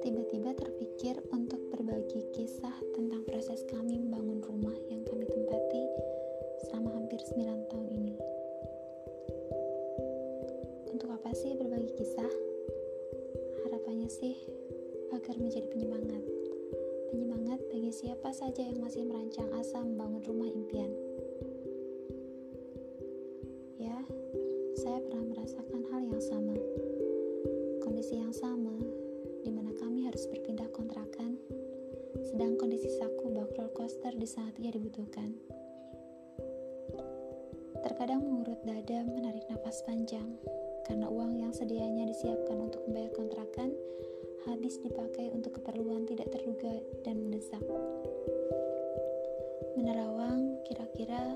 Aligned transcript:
Tiba-tiba 0.00 0.56
terpikir 0.56 1.20
untuk 1.36 1.60
berbagi 1.68 2.24
kisah 2.32 2.72
tentang 2.96 3.28
proses 3.28 3.60
kami 3.68 4.00
membangun 4.00 4.40
rumah 4.40 4.72
yang 4.88 5.04
kami 5.04 5.28
tempati 5.28 5.84
selama 6.64 6.96
hampir 6.96 7.20
9 7.20 7.68
tahun 7.68 7.88
ini. 7.92 8.16
Untuk 10.96 11.12
apa 11.12 11.28
sih 11.36 11.52
berbagi 11.52 11.92
kisah? 12.00 12.32
Harapannya 13.68 14.08
sih 14.08 14.32
agar 15.12 15.36
menjadi 15.36 15.68
penyemangat. 15.68 16.24
Penyemangat 17.12 17.60
bagi 17.68 17.92
siapa 17.92 18.32
saja 18.32 18.64
yang 18.64 18.80
masih 18.80 19.04
merancang 19.04 19.52
asa 19.60 19.84
membangun 19.84 20.24
rumah 20.24 20.48
impian. 20.48 20.88
Saya 24.78 25.02
pernah 25.02 25.26
merasakan 25.34 25.82
hal 25.90 26.06
yang 26.06 26.22
sama. 26.22 26.54
Kondisi 27.82 28.14
yang 28.14 28.30
sama 28.30 28.78
di 29.42 29.50
mana 29.50 29.74
kami 29.74 30.06
harus 30.06 30.22
berpindah 30.30 30.70
kontrakan, 30.70 31.34
sedang 32.22 32.54
kondisi 32.54 32.86
saku 32.86 33.34
bak 33.34 33.58
roller 33.58 33.74
coaster 33.74 34.14
di 34.14 34.22
saat 34.22 34.54
ia 34.62 34.70
dibutuhkan. 34.70 35.34
Terkadang 37.82 38.22
mengurut 38.22 38.62
dada 38.62 39.02
menarik 39.02 39.42
nafas 39.50 39.82
panjang, 39.82 40.38
karena 40.86 41.10
uang 41.10 41.42
yang 41.42 41.50
sedianya 41.50 42.06
disiapkan 42.06 42.70
untuk 42.70 42.86
membayar 42.86 43.10
kontrakan 43.18 43.74
habis 44.46 44.78
dipakai 44.78 45.34
untuk 45.34 45.58
keperluan 45.58 46.06
tidak 46.06 46.30
terduga 46.30 46.78
dan 47.02 47.18
mendesak. 47.18 47.66
Menerawang, 49.74 50.62
kira-kira 50.70 51.34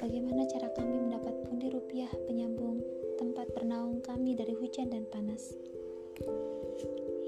bagaimana 0.00 0.48
cara 0.48 0.72
kami 0.72 0.96
mendapat 0.96 1.44
pundi 1.44 1.68
rupiah 1.68 2.08
penyambung 2.24 2.80
tempat 3.20 3.52
bernaung 3.52 4.00
kami 4.00 4.32
dari 4.32 4.56
hujan 4.56 4.88
dan 4.88 5.04
panas. 5.12 5.52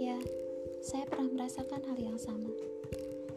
Ya, 0.01 0.17
saya 0.81 1.05
pernah 1.05 1.29
merasakan 1.37 1.85
hal 1.85 1.99
yang 2.01 2.17
sama, 2.17 2.49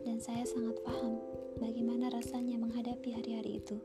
dan 0.08 0.24
saya 0.24 0.48
sangat 0.48 0.80
paham 0.88 1.20
bagaimana 1.60 2.08
rasanya 2.16 2.56
menghadapi 2.56 3.12
hari-hari 3.12 3.60
itu. 3.60 3.76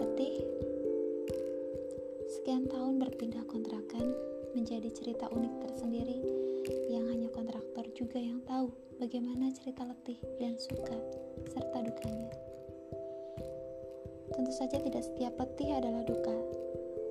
Letih, 0.00 0.40
sekian 2.40 2.64
tahun 2.72 3.04
berpindah 3.04 3.44
kontrakan 3.44 4.16
menjadi 4.56 4.88
cerita 4.88 5.28
unik 5.28 5.54
tersendiri 5.60 6.18
yang 6.88 7.04
hanya 7.12 7.28
kontraktor 7.28 7.84
juga 7.92 8.16
yang 8.16 8.40
tahu 8.48 8.72
bagaimana 8.96 9.52
cerita 9.52 9.84
letih 9.84 10.16
dan 10.40 10.56
suka 10.56 10.96
serta 11.52 11.84
dukanya. 11.84 12.53
Tentu 14.34 14.50
saja 14.50 14.82
tidak 14.82 15.06
setiap 15.06 15.38
letih 15.38 15.78
adalah 15.78 16.02
duka, 16.02 16.34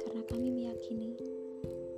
karena 0.04 0.22
kami 0.28 0.52
meyakini 0.52 1.16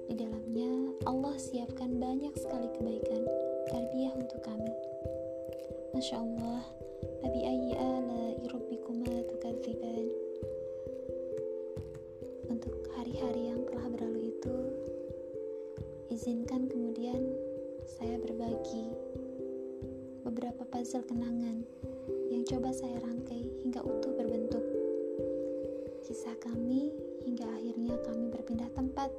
di 0.05 0.13
dalamnya 0.13 0.69
Allah 1.09 1.33
siapkan 1.41 1.97
banyak 1.97 2.29
sekali 2.37 2.69
kebaikan 2.77 3.25
tarbiyah 3.73 4.13
untuk 4.21 4.37
kami. 4.45 4.69
Masya 5.97 6.21
Allah, 6.21 6.61
Nabi 7.25 7.41
ayyi 7.41 7.73
ala 7.73 8.37
rabbikuma 8.53 9.09
tukadziban. 9.33 10.05
Untuk 12.45 12.85
hari-hari 12.93 13.49
yang 13.49 13.65
telah 13.65 13.89
berlalu 13.89 14.29
itu, 14.29 14.55
izinkan 16.13 16.69
kemudian 16.69 17.33
saya 17.97 18.21
berbagi 18.21 18.93
beberapa 20.21 20.61
puzzle 20.69 21.01
kenangan 21.09 21.65
yang 22.29 22.45
coba 22.45 22.69
saya 22.69 23.01
rangkai 23.01 23.41
hingga 23.65 23.81
utuh. 23.81 24.14
Kisah 26.25 26.41
kami 26.41 26.89
hingga 27.21 27.45
akhirnya 27.53 28.01
kami 28.01 28.33
berpindah 28.33 28.73
tempat 28.73 29.13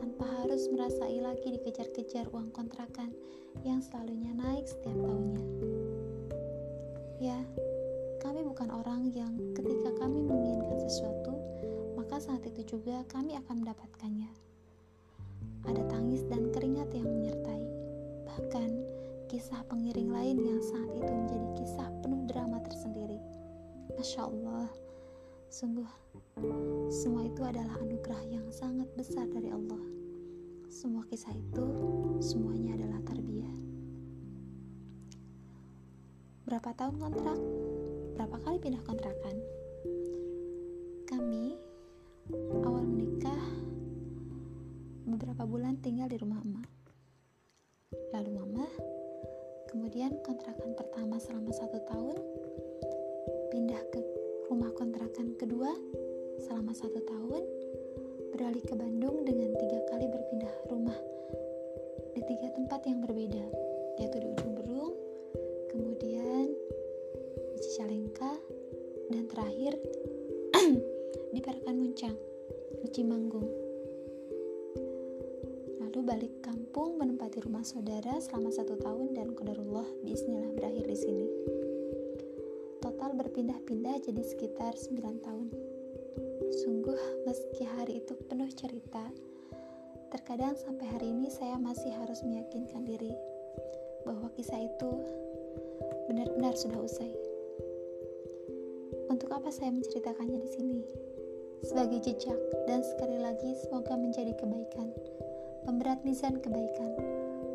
tanpa 0.00 0.24
harus 0.40 0.72
merasai 0.72 1.20
lagi 1.20 1.52
dikejar-kejar 1.52 2.32
uang 2.32 2.48
kontrakan 2.48 3.12
yang 3.60 3.84
selalunya 3.84 4.32
naik 4.32 4.64
setiap 4.64 4.96
tahunnya. 4.96 5.44
Ya, 7.20 7.36
kami 8.24 8.40
bukan 8.40 8.72
orang 8.72 9.12
yang 9.12 9.36
ketika 9.52 10.00
kami 10.00 10.24
menginginkan 10.24 10.80
sesuatu, 10.80 11.36
maka 11.92 12.24
saat 12.24 12.40
itu 12.48 12.80
juga 12.80 13.04
kami 13.04 13.36
akan 13.36 13.60
mendapatkannya. 13.60 14.32
Ada 15.68 15.84
tangis 15.92 16.24
dan 16.24 16.48
keringat 16.56 16.88
yang 16.96 17.04
menyertai. 17.04 17.64
Bahkan, 18.32 18.70
kisah 19.28 19.60
pengiring 19.68 20.08
lain 20.08 20.40
yang 20.40 20.64
saat 20.64 20.88
itu 20.88 21.12
menjadi 21.12 21.48
kisah 21.60 21.88
penuh 22.00 22.24
drama 22.24 22.64
tersendiri. 22.64 23.20
Masya 24.00 24.24
Allah, 24.24 24.85
sungguh 25.46 25.88
semua 26.92 27.24
itu 27.24 27.40
adalah 27.42 27.80
anugerah 27.80 28.22
yang 28.28 28.46
sangat 28.52 28.88
besar 28.92 29.24
dari 29.30 29.48
Allah. 29.48 29.80
Semua 30.68 31.06
kisah 31.08 31.32
itu, 31.32 31.64
semuanya 32.20 32.76
adalah 32.76 33.00
tarbiyah. 33.06 33.56
Berapa 36.44 36.70
tahun 36.76 37.00
kontrak? 37.00 37.40
Berapa 38.18 38.36
kali 38.44 38.56
pindah 38.60 38.82
kontrakan? 38.84 39.36
Kami 41.08 41.56
awal 42.60 42.84
menikah 42.84 43.40
beberapa 45.08 45.48
bulan 45.48 45.80
tinggal 45.80 46.10
di 46.12 46.20
rumah 46.20 46.42
emak. 46.44 46.70
Lalu 48.12 48.30
mama, 48.36 48.66
kemudian 49.72 50.20
kontrakan 50.20 50.76
pertama 50.76 51.16
selama 51.16 51.50
satu 51.54 51.78
tahun, 51.88 52.18
pindah 53.54 53.80
ke 53.94 54.15
rumah 54.56 54.72
kontrakan 54.72 55.36
kedua 55.36 55.68
selama 56.40 56.72
satu 56.72 56.96
tahun, 57.04 57.44
beralih 58.32 58.64
ke 58.64 58.72
Bandung 58.72 59.20
dengan 59.28 59.52
tiga 59.52 59.84
kali 59.92 60.08
berpindah 60.08 60.54
rumah 60.72 60.96
di 62.16 62.24
tiga 62.24 62.48
tempat 62.56 62.80
yang 62.88 63.04
berbeda, 63.04 63.44
yaitu 64.00 64.16
di 64.16 64.24
Ujung 64.32 64.56
Berung, 64.56 64.96
kemudian 65.68 66.56
di 67.52 67.58
Cicalengka, 67.68 68.32
dan 69.12 69.28
terakhir 69.28 69.76
di 71.36 71.40
Parakan 71.44 71.76
Muncang, 71.76 72.16
di 72.80 72.88
Cimanggung. 72.96 73.44
Lalu 75.84 76.00
balik 76.00 76.32
kampung 76.40 76.96
menempati 76.96 77.44
rumah 77.44 77.60
saudara 77.60 78.16
selama 78.24 78.48
satu 78.48 78.80
tahun 78.80 79.12
dan 79.12 79.36
kodarullah 79.36 79.84
bismillah 80.00 80.48
berakhir 80.56 80.88
di 80.88 80.96
sini. 80.96 81.26
Total 82.80 83.10
berpindah-pindah 83.16 84.04
jadi 84.04 84.22
sekitar 84.22 84.76
9 84.76 85.24
tahun. 85.24 85.48
Sungguh, 86.64 87.26
meski 87.26 87.64
hari 87.64 88.04
itu 88.04 88.12
penuh 88.28 88.48
cerita, 88.52 89.08
terkadang 90.12 90.54
sampai 90.56 90.86
hari 90.88 91.12
ini 91.12 91.28
saya 91.28 91.58
masih 91.58 91.90
harus 91.96 92.22
meyakinkan 92.22 92.86
diri 92.86 93.12
bahwa 94.06 94.30
kisah 94.38 94.60
itu 94.60 94.90
benar-benar 96.06 96.54
sudah 96.54 96.78
usai. 96.78 97.12
Untuk 99.10 99.32
apa 99.34 99.50
saya 99.50 99.74
menceritakannya 99.74 100.38
di 100.38 100.50
sini? 100.50 100.80
Sebagai 101.66 101.98
jejak 102.04 102.38
dan 102.70 102.84
sekali 102.84 103.18
lagi 103.18 103.56
semoga 103.66 103.98
menjadi 103.98 104.36
kebaikan, 104.38 104.92
pemberat 105.66 106.04
mizan 106.06 106.38
kebaikan, 106.38 106.94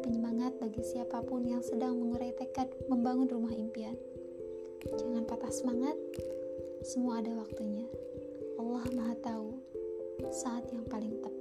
penyemangat 0.04 0.58
bagi 0.60 0.84
siapa 0.84 1.24
pun 1.24 1.48
yang 1.48 1.64
sedang 1.64 1.96
mengurai 1.96 2.36
tekad 2.36 2.68
membangun 2.92 3.30
rumah 3.32 3.54
impian. 3.56 3.96
Jangan 4.86 5.26
patah 5.26 5.54
semangat, 5.54 5.98
semua 6.86 7.22
ada 7.22 7.34
waktunya. 7.38 7.86
Allah 8.62 8.86
Maha 8.94 9.16
Tahu 9.22 9.50
saat 10.30 10.70
yang 10.70 10.86
paling 10.86 11.22
tepat. 11.22 11.41